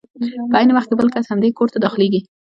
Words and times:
په 0.51 0.55
عین 0.59 0.69
وخت 0.73 0.87
کې 0.89 0.95
بل 0.99 1.07
کس 1.13 1.25
همدې 1.31 1.49
کور 1.57 1.67
ته 1.73 1.77
داخلېږي. 1.85 2.21